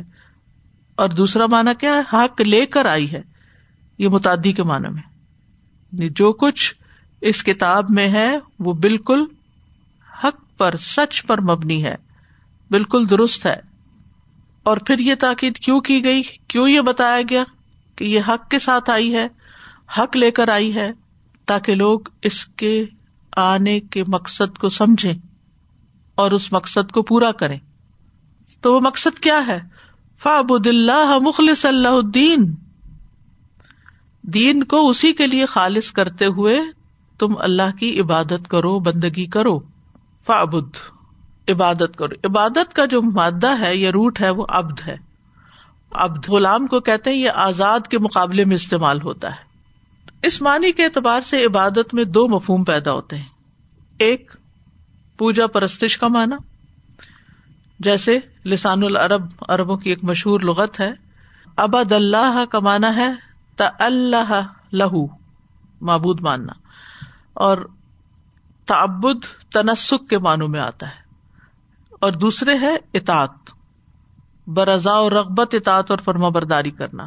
اور 0.94 1.08
دوسرا 1.08 1.46
مانا 1.46 1.72
کیا 1.72 1.96
ہے؟ 1.96 2.00
حق 2.12 2.40
لے 2.40 2.66
کر 2.66 2.84
آئی 2.84 3.12
ہے۔ 3.12 3.22
یہ 3.98 4.08
متعدی 4.08 4.52
کے 4.52 4.62
معنی 4.62 4.88
میں۔ 4.88 5.02
یعنی 5.92 6.08
جو 6.08 6.32
کچھ 6.32 6.74
اس 7.20 7.44
کتاب 7.44 7.84
میں 7.88 8.08
ہے، 8.08 8.38
وہ 8.58 8.72
بالکل 8.72 9.24
حق 10.24 10.58
پر، 10.58 10.76
سچ 10.76 11.24
پر 11.26 11.40
مبنی 11.40 11.84
ہے۔ 11.84 11.94
بالکل 12.70 13.10
درست 13.10 13.46
ہے۔ 13.46 13.56
اور 14.62 14.76
پھر 14.76 14.98
یہ 14.98 15.14
تاکید 15.14 15.56
کیوں 15.56 15.80
کی 15.80 16.04
گئی؟ 16.04 16.22
کیوں 16.48 16.68
یہ 16.68 16.80
بتایا 16.80 17.22
گیا 17.30 17.44
کہ 17.96 18.04
یہ 18.04 18.20
حق 18.28 18.50
کے 18.50 18.58
ساتھ 18.58 18.90
آئی 18.90 19.14
ہے؟ 19.14 19.28
حق 19.98 20.16
لے 20.16 20.30
کر 20.30 20.48
آئی 20.48 20.74
ہے 20.74 20.92
تاکہ 21.46 21.74
لوگ 21.74 22.00
اس 22.22 22.46
کے 22.46 22.84
آنے 23.36 23.80
کے 23.80 24.02
مقصد 24.08 24.58
کو 24.58 24.68
سمجھیں۔ 24.68 25.31
اور 26.14 26.30
اس 26.30 26.52
مقصد 26.52 26.92
کو 26.92 27.02
پورا 27.02 27.32
کریں۔ 27.32 27.58
تو 28.60 28.74
وہ 28.74 28.80
مقصد 28.80 29.18
کیا 29.18 29.46
ہے؟ 29.46 29.60
فابد 30.22 30.66
اللہ 30.66 31.18
مخلص 31.20 31.66
اللہ 31.66 31.88
الدین 31.88 32.54
دین 34.22 34.64
کو 34.64 34.88
اسی 34.88 35.12
کے 35.12 35.26
لیے 35.26 35.46
خالص 35.46 35.92
کرتے 35.92 36.26
ہوئے 36.26 36.60
تم 37.18 37.34
اللہ 37.38 37.76
کی 37.78 38.00
عبادت 38.00 38.48
کرو، 38.48 38.78
بندگی 38.78 39.26
کرو۔ 39.26 39.60
فابد 40.26 40.76
عبادت 41.48 41.96
کرو۔ 41.96 42.14
عبادت 42.24 42.74
کا 42.74 42.84
جو 42.84 43.02
مادہ 43.02 43.60
ہے، 43.60 43.76
یا 43.76 43.90
روٹ 43.90 44.20
ہے، 44.20 44.30
وہ 44.30 44.46
ابد 44.48 44.80
ہے۔ 44.86 44.96
ابد 45.90 46.28
غلام 46.28 46.66
کو 46.66 46.80
کہتے 46.80 47.10
ہیں، 47.10 47.16
یہ 47.16 47.30
آزاد 47.30 47.80
کے 47.90 47.98
مقابلے 47.98 48.44
میں 48.44 48.54
استعمال 48.54 49.02
ہوتا 49.02 49.30
ہے۔ 49.30 49.52
اس 50.22 50.42
معنی 50.42 50.72
کے 50.72 50.84
اعتبار 50.84 51.20
سے 51.20 51.44
عبادت 51.44 51.94
میں 51.94 52.04
دو 52.04 52.28
مفہوم 52.28 52.64
پیدا 52.64 52.92
ہوتے 52.92 53.16
ہیں۔ 53.16 53.26
ایک 53.98 54.36
پوجا 55.18 55.46
پرستش 55.46 55.98
کا 55.98 56.08
معنی۔ 56.08 56.36
جیسے 57.78 58.18
لسان 58.44 58.82
العرب 58.82 59.22
اربوں 59.48 59.76
کی 59.76 59.90
ایک 59.90 60.04
مشہور 60.04 60.40
لغت 60.40 60.80
ہے۔ 60.80 60.92
ابد 61.56 61.92
اللہ 61.92 62.44
کا 62.50 62.58
مانا 62.58 62.96
ہے 62.96 63.12
تا 63.56 63.70
اللہ 63.78 64.40
لہو، 64.72 65.06
معبود 65.80 66.20
ماننا۔ 66.20 66.52
اور 67.32 67.58
تعبد 68.66 69.24
تنسک 69.52 70.08
کے 70.10 70.18
معنوں 70.18 70.48
میں 70.48 70.60
آتا 70.60 70.86
ہے۔ 70.86 71.02
اور 71.90 72.12
دوسرے 72.12 72.58
ہے 72.58 72.76
اطاط 72.94 73.30
برضا 74.46 74.92
اور 74.92 75.12
رغبت 75.12 75.54
اطاط 75.54 75.90
اور 75.90 75.98
فرما 76.04 76.28
برداری 76.28 76.70
کرنا۔ 76.70 77.06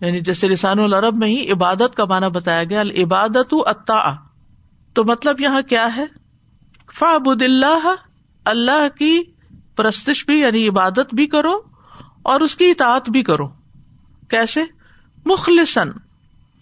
یعنی 0.00 0.20
جیسے 0.20 0.48
لسان 0.48 0.78
العرب 0.78 1.16
میں 1.16 1.28
ہی 1.28 1.52
عبادت 1.52 1.94
کا 1.94 2.04
معنی 2.04 2.30
بتایا 2.30 2.64
گیا 2.64 2.82
عبادت 2.82 3.54
اتا 3.66 4.14
تو 4.92 5.04
مطلب 5.04 5.40
یہاں 5.40 5.62
کیا 5.62 5.88
ہے؟ 5.96 6.04
فعبد 6.98 7.42
اللہ 7.42 7.94
اللہ 8.44 8.98
کی 8.98 9.20
پرستش 9.76 10.26
بھی 10.26 10.40
یعنی 10.40 10.68
عبادت 10.68 11.14
بھی 11.14 11.26
کرو 11.26 11.60
اور 12.22 12.40
اس 12.40 12.56
کی 12.56 12.70
اطاعت 12.70 13.10
بھی 13.10 13.22
کرو۔ 13.22 13.48
کیسے؟ 14.28 14.64
مخلصن 15.24 15.88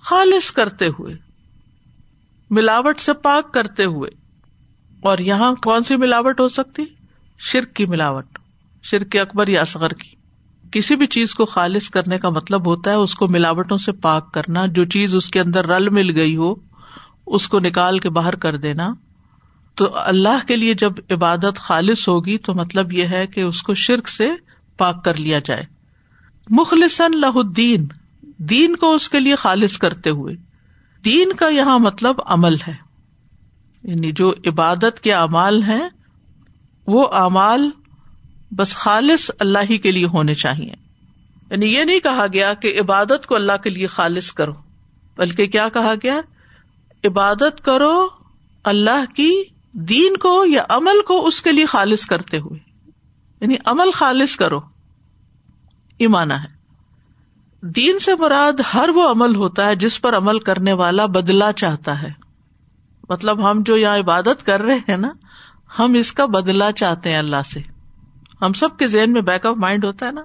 خالص 0.00 0.52
کرتے 0.52 0.87
ہوئے، 0.87 1.14
ملاوٹ 2.50 3.00
سے 3.00 3.12
پاک 3.12 3.54
کرتے 3.54 3.85
ہوئے۔ 3.85 4.11
اور 5.00 5.18
یہاں 5.18 5.54
کون 5.54 5.82
سی 5.82 5.97
ملاوٹ 5.97 6.40
ہو 6.40 6.49
سکتی؟ 6.49 6.85
شرک 7.38 7.75
کی 7.75 7.87
ملاوٹ، 7.87 8.38
شرک 8.82 9.16
اکبر 9.16 9.49
یا 9.49 9.61
اصغر 9.61 9.90
کی۔ 9.90 10.16
کسی 10.73 10.97
بھی 10.97 11.06
چیز 11.06 11.35
کو 11.35 11.44
خالص 11.44 11.90
کرنے 11.90 12.18
کا 12.18 12.28
مطلب 12.28 12.66
ہوتا 12.66 12.90
ہے 12.90 12.97
اس 12.97 13.14
کو 13.14 13.28
ملاوٹوں 13.28 13.78
سے 13.78 13.92
پاک 13.92 14.35
کرنا، 14.35 14.66
جو 14.66 14.85
چیز 14.85 15.14
اس 15.14 15.28
کے 15.28 15.40
اندر 15.40 15.66
رل 15.66 15.88
مل 15.88 16.16
گئی 16.16 16.37
ہو، 16.37 16.54
اس 17.26 17.49
کو 17.49 17.58
نکال 17.58 17.99
کے 17.99 18.11
باہر 18.11 18.35
کر 18.37 18.56
دینا۔ 18.56 18.94
تو 19.78 19.99
اللہ 19.99 20.47
کے 20.49 20.56
لیے 20.56 20.75
جب 20.75 20.92
عبادت 21.11 21.56
خالص 21.56 22.08
ہوگی 22.08 22.38
تو 22.38 22.54
مطلب 22.54 22.92
یہ 22.92 23.04
ہے 23.04 23.26
کہ 23.26 23.40
اس 23.40 23.62
کو 23.62 23.75
شرک 23.75 24.08
سے 24.08 24.30
پاک 24.76 25.04
کر 25.04 25.16
لیا 25.16 25.38
جائے۔ 25.38 25.64
مخلصن 26.50 27.20
لہ 27.20 27.38
الدین، 27.38 27.87
دین 28.23 28.76
کو 28.76 28.94
اس 28.94 29.08
کے 29.08 29.20
لیے 29.20 29.35
خالص 29.35 29.78
کرتے 29.78 30.11
ہوئے۔ 30.11 30.37
دین 31.04 31.32
کا 31.32 31.49
یہاں 31.49 31.78
مطلب 31.78 32.16
عمل 32.26 32.54
ہے۔ 32.68 32.75
یعنی 33.82 34.12
جو 34.12 34.35
عبادت 34.47 35.00
کے 35.00 35.12
اعمال 35.12 35.62
ہیں، 35.62 35.88
وہ 36.87 37.08
اعمال 37.12 37.70
بس 38.50 38.76
خالص 38.76 39.30
اللہ 39.40 39.58
ہی 39.70 39.78
کے 39.78 39.92
لیے 39.92 40.06
ہونے 40.06 40.35
چاہیے۔ 40.35 40.75
یعنی 41.50 41.66
یہ 41.66 41.85
نہیں 41.85 42.00
کہا 42.00 42.26
گیا 42.32 42.54
کہ 42.54 42.80
عبادت 42.80 43.26
کو 43.26 43.35
اللہ 43.35 43.56
کے 43.64 43.70
لیے 43.70 43.87
خالص 43.87 44.32
کرو، 44.32 44.52
بلکہ 45.16 45.47
کیا 45.47 45.68
کہا 45.68 45.94
گیا؟ 46.02 46.20
عبادت 47.04 47.64
کرو 47.64 48.08
اللہ 48.64 49.16
کی 49.16 49.42
دین 49.80 50.16
کو 50.16 50.44
یا 50.47 50.64
عمل 50.68 51.02
کو 51.06 51.26
اس 51.26 51.42
کے 51.42 51.52
لیے 51.52 51.66
خالص 51.66 52.06
کرتے 52.06 52.38
ہوئے 52.38 52.58
یعنی 53.40 53.54
عمل 53.64 53.90
خالص 53.90 54.37
کرو 54.37 54.61
ایمانا 55.99 56.42
ہے۔ 56.42 56.49
دین 57.62 57.99
سے 57.99 58.14
مراد 58.18 58.61
ہر 58.75 58.88
وہ 58.88 59.11
عمل 59.11 59.37
ہوتا 59.37 59.66
ہے 59.66 59.76
جس 59.76 60.00
پر 60.00 60.16
عمل 60.16 60.38
کرنے 60.38 60.73
والا 60.73 61.06
بدلا 61.06 61.52
چاہتا 61.52 62.02
ہے۔ 62.02 62.08
مطلب 63.08 63.50
ہم 63.50 63.62
جو 63.62 63.76
یہاں 63.76 63.99
عبادت 63.99 64.47
کر 64.47 64.62
رہے 64.62 64.76
ہیں 64.76 64.97
نا، 64.97 65.08
ہم 65.78 65.94
اس 65.94 66.12
کا 66.12 66.25
بدلا 66.25 66.73
چاہتے 66.73 67.11
ہیں 67.11 67.18
اللہ 67.18 67.42
سے۔ 67.52 67.61
ہم 68.42 68.52
سب 68.52 68.76
کے 68.76 68.87
ذہن 68.87 69.12
میں 69.12 69.20
بیک 69.20 69.47
آف 69.47 69.56
مائنڈ 69.56 69.85
ہوتا 69.85 70.06
ہے 70.06 70.12
نا، 70.12 70.23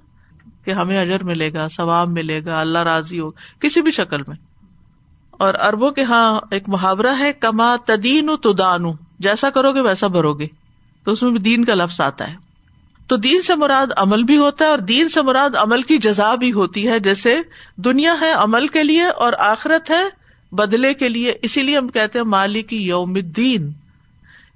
کہ 0.65 0.72
ہمیں 0.72 1.01
اجر 1.01 1.24
ملے 1.24 1.53
گا، 1.53 1.67
ثواب 1.67 2.10
ملے 2.10 2.45
گا، 2.45 2.60
اللہ 2.60 2.79
راضی 2.79 3.19
ہو، 3.19 3.31
کسی 3.60 3.81
بھی 3.81 3.91
شکل 3.91 4.22
میں۔ 4.27 4.36
اور 5.31 5.53
اربوں 5.60 5.91
کے 5.91 6.03
ہاں 6.03 6.41
ایک 6.51 6.69
محاورہ 6.69 7.19
ہے، 7.19 7.33
کما 7.33 7.75
تدین 7.86 8.29
تو 8.41 8.53
دانو 8.53 8.93
جیسا 9.20 9.50
کرو 9.50 9.72
گے 9.72 9.82
ویسا 9.82 10.08
بھرو 10.08 10.34
گے۔ 10.34 10.48
تو 11.05 11.12
اس 11.12 11.24
میں 11.24 11.32
بھی 11.32 11.39
دین 11.39 11.65
کا 11.65 11.74
لفظ 11.74 12.01
آتا 12.01 12.32
ہے۔ 12.32 12.36
تو 13.08 13.17
دین 13.17 13.41
سے 13.41 13.55
مراد 13.55 13.88
عمل 13.98 14.24
بھی 14.24 14.38
ہوتا 14.38 14.65
ہے 14.65 14.70
اور 14.70 14.77
دین 14.77 15.10
سے 15.10 15.22
مراد 15.22 15.55
عمل 15.55 15.82
کی 15.82 15.98
جزا 15.98 16.36
بھی 16.36 16.51
ہوتی 16.51 16.88
ہے۔ 16.88 17.00
جیسے 17.00 17.36
دنیا 17.75 18.15
ہے 18.22 18.32
عمل 18.32 18.67
کے 18.67 18.84
لیے 18.84 19.03
اور 19.03 19.34
آخرت 19.39 19.91
ہے 19.91 20.03
بدلے 20.51 20.93
کے 20.93 21.10
لیے۔ 21.10 21.34
اسی 21.41 21.63
لیے 21.63 21.77
ہم 21.77 21.88
کہتے 21.88 22.20
ہیں 22.20 22.25
مالک 22.25 22.74
یوم 22.74 23.10
الدین۔ 23.10 23.72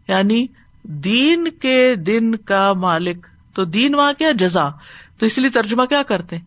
یعنی 0.08 0.48
دین 0.84 1.52
کے 1.52 1.96
دن 1.96 2.36
کا 2.36 2.74
مالک۔ 2.74 3.28
تو 3.54 3.66
دین 3.66 3.96
وہاں 3.96 4.14
کیا 4.18 4.32
جزا۔ 4.32 4.70
تو 5.18 5.26
اس 5.26 5.38
لیے 5.38 5.50
ترجمہ 5.50 5.84
کیا 5.84 6.04
کرتے 6.04 6.38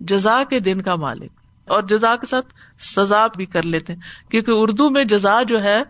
جزا 0.00 0.42
کے 0.50 0.60
دن 0.60 0.82
کا 0.82 0.94
مالک۔ 0.96 1.32
اور 1.66 1.82
جزا 1.82 2.16
کے 2.16 2.26
ساتھ 2.26 2.46
سزا 2.80 3.26
بھی 3.36 3.46
کر 3.46 3.62
لیتے 3.62 3.92
ہیں۔ 3.92 4.30
کیونکہ 4.30 4.50
اردو 4.54 4.90
میں 4.90 5.04
جزا 5.04 5.42
جو 5.42 5.62
ہے 5.62 5.82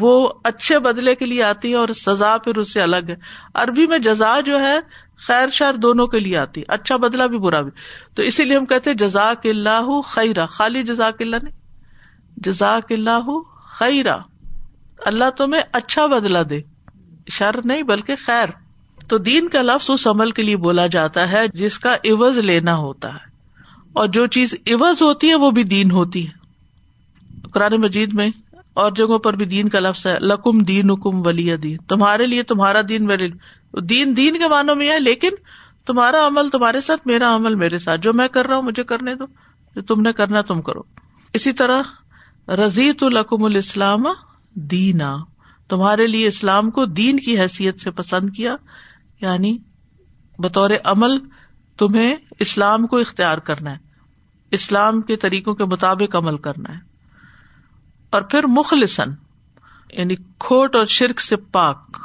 وہ 0.00 0.32
اچھے 0.44 0.78
بدلے 0.78 1.14
کے 1.14 1.26
لیے 1.26 1.42
آتی 1.42 1.70
ہے 1.70 1.76
اور 1.76 1.88
سزا 1.88 2.36
پھر 2.44 2.56
اس 2.56 2.74
سے 2.74 2.82
الگ 2.82 2.96
ہے۔ 3.08 3.16
عربی 3.54 3.86
میں 3.86 3.98
جزا 3.98 4.40
جو 4.40 4.60
ہے، 4.60 4.78
خیر 5.16 5.48
شر 5.50 5.74
دونوں 5.74 6.06
کے 6.06 6.18
لیے 6.18 6.36
آتی 6.36 6.62
اچھا 6.68 6.96
بدلا 6.96 7.26
بھی، 7.26 7.38
برا 7.38 7.60
بھی۔ 7.60 7.70
تو 8.14 8.22
اسی 8.22 8.44
لیے 8.44 8.56
ہم 8.56 8.66
کہتے 8.66 8.94
جزاک 8.94 9.46
اللہ 9.46 10.00
خیرہ۔ 10.00 10.46
خالی 10.46 10.82
جزاک 10.82 11.14
اللہ 11.20 11.36
نہیں۔ 11.42 11.54
جزاک 12.36 12.92
اللہ 12.92 13.40
خیرہ۔ 13.78 14.16
اللہ 14.98 15.30
تمہیں 15.38 15.62
اچھا 15.72 16.06
بدلا 16.06 16.42
دے۔ 16.50 16.60
شر 17.30 17.54
نہیں، 17.64 17.82
بلکہ 17.82 18.14
خیر۔ 18.24 18.48
تو 19.08 19.18
دین 19.18 19.48
کا 19.48 19.62
لفظ 19.62 19.90
اس 19.90 20.06
عمل 20.06 20.30
کے 20.30 20.42
لیے 20.42 20.56
بولا 20.56 20.86
جاتا 20.86 21.32
ہے 21.32 21.48
جس 21.48 21.78
کا 21.78 21.94
عوض 21.94 22.38
لینا 22.38 22.76
ہوتا 22.76 23.14
ہے۔ 23.14 23.26
اور 23.92 24.08
جو 24.08 24.26
چیز 24.26 24.54
عوض 24.66 25.02
ہوتی 25.02 25.30
ہے، 25.30 25.34
وہ 25.34 25.50
بھی 25.50 25.64
دین 25.64 25.90
ہوتی 25.90 26.28
ہے۔ 26.28 26.46
قرآن 27.52 27.80
مجید 27.80 28.12
میں 28.12 28.30
اور 28.76 28.92
جگہوں 28.92 29.18
پر 29.18 29.36
بھی 29.36 29.46
دین 29.46 29.68
کا 29.68 29.80
لفظ 29.80 30.06
ہے، 30.06 30.18
لکم 30.20 30.58
دین 30.58 30.90
حکم 30.90 31.26
ولی 31.26 31.56
دین۔ 31.56 31.76
تمہارے 31.76 32.26
لیے 32.26 32.42
تمہارا 32.42 32.80
دین 32.88 33.04
میرے 33.04 33.28
دین 33.80 34.16
دین 34.16 34.38
کے 34.38 34.48
معنوں 34.48 34.74
میں 34.74 34.90
ہے، 34.90 35.00
لیکن 35.00 35.30
تمہارا 35.86 36.26
عمل 36.26 36.50
تمہارے 36.50 36.80
ساتھ، 36.80 37.06
میرا 37.06 37.36
عمل 37.36 37.54
میرے 37.54 37.78
ساتھ۔ 37.78 38.00
جو 38.00 38.12
میں 38.12 38.28
کر 38.28 38.46
رہا 38.46 38.56
ہوں، 38.56 38.62
مجھے 38.62 38.84
کرنے 38.84 39.14
دو۔ 39.14 39.24
جو 39.76 39.82
تم 39.82 40.00
نے 40.00 40.12
کرنا، 40.12 40.40
تم 40.40 40.62
کرو۔ 40.62 40.80
اسی 41.32 41.52
طرح، 41.52 41.82
رضیت 42.50 43.02
القم 43.02 43.44
الاسلام 43.44 44.04
دینا۔ 44.54 45.16
تمہارے 45.68 46.06
لیے 46.06 46.26
اسلام 46.26 46.70
کو 46.70 46.84
دین 46.84 47.20
کی 47.20 47.40
حیثیت 47.40 47.80
سے 47.80 47.90
پسند 47.90 48.30
کیا 48.30 48.56
یعنی 49.20 49.58
بطور 50.38 50.70
عمل 50.84 51.18
تمہیں 51.78 52.16
اسلام 52.40 52.86
کو 52.86 52.98
اختیار 52.98 53.38
کرنا 53.38 53.72
ہے۔ 53.72 53.78
اسلام 54.50 55.00
کے 55.00 55.16
طریقوں 55.16 55.54
کے 55.54 55.64
مطابق 55.64 56.16
عمل 56.16 56.38
کرنا 56.38 56.74
ہے۔ 56.74 56.95
اور 58.16 58.24
پھر 58.24 58.46
مخلصن 58.46 59.10
یعنی 59.90 60.14
کھوٹ 60.38 60.76
اور 60.76 60.86
شرک 60.86 61.20
سے 61.20 61.36
پاک، 61.36 61.98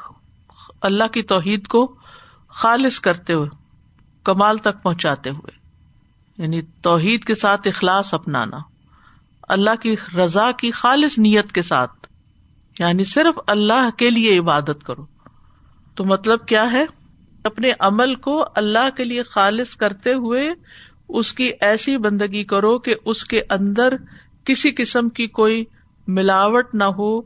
اللہ 0.82 1.04
کی 1.12 1.22
توحید 1.22 1.68
کو 1.68 1.96
خالص 2.48 3.00
کرتے 3.00 3.34
ہوئے، 3.34 3.50
کمال 4.24 4.58
تک 4.58 4.84
پہنچاتے 4.84 5.30
ہوئے۔ 5.30 5.52
یعنی 6.38 6.62
توحید 6.62 7.24
کے 7.24 7.36
ساتھ 7.36 7.68
اخلاص 7.68 8.14
اپنانا، 8.14 8.60
اللہ 9.42 9.76
کی 9.82 9.96
رضا 10.18 10.52
کی 10.52 10.72
خالص 10.72 11.20
نیت 11.20 11.52
کے 11.52 11.62
ساتھ 11.62 12.08
یعنی 12.80 13.04
صرف 13.04 13.40
اللہ 13.48 13.90
کے 13.98 14.10
لیے 14.10 14.40
عبادت 14.40 14.84
کرو۔ 14.86 15.06
تو 15.96 16.06
مطلب 16.06 16.46
کیا 16.46 16.72
ہے؟ 16.72 16.86
اپنے 17.44 17.72
عمل 17.80 18.16
کو 18.16 18.46
اللہ 18.56 18.90
کے 18.98 19.04
لیے 19.04 19.24
خالص 19.24 19.76
کرتے 19.76 20.14
ہوئے 20.14 20.50
اس 21.10 21.34
کی 21.34 21.52
ایسی 21.62 21.98
بندگی 21.98 22.44
کرو 22.44 22.80
کہ 22.80 22.96
اس 23.06 23.26
کے 23.26 23.42
اندر 23.50 23.94
کسی 24.46 24.72
قسم 24.72 25.10
کی 25.10 25.28
کوئی 25.28 25.66
ملاوٹ 26.08 26.76
نہ 26.76 26.84
ہو، 26.84 27.22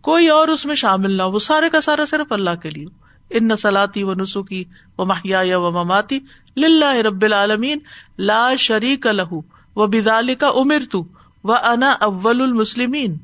کوئی 0.00 0.28
اور 0.28 0.48
اس 0.48 0.66
میں 0.66 0.74
شامل 0.74 1.16
نہ 1.16 1.22
ہو 1.22 1.30
وہ 1.30 1.38
سارے 1.38 1.70
کا 1.70 1.80
سارا 1.80 2.06
صرف 2.06 2.32
اللہ 2.32 2.54
کے 2.62 2.70
لیے۔ 2.70 2.86
ان 3.30 3.48
نسلاتی 3.48 4.02
و 4.02 4.14
نسخی 4.14 4.64
و 4.98 5.04
محیا 5.04 5.58
و 5.58 5.70
مماتی 5.70 6.18
للہ 6.56 6.96
رب 6.96 7.22
العالمین 7.22 7.78
لا 8.18 8.54
شریک 8.58 9.06
لہو 9.06 9.40
و 9.76 9.86
بدال 9.86 10.34
کا 10.34 10.48
امر 10.48 10.78
تو 10.90 11.04
و 11.44 11.52
انا 11.52 11.90
اول 11.90 12.40
المسلمین۔ 12.40 13.16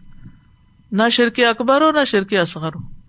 نہ 0.93 1.03
شرک 1.11 1.41
اکبر 1.49 1.81
ہو 1.81 1.91
نہ 1.91 2.05
شرک 2.05 2.35
اصغر۔ 2.35 2.75
ہو 2.75 3.00